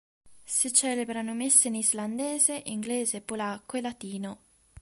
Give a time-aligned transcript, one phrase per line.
[0.43, 4.37] Si celebrano messe in islandese, inglese, polacco e latino.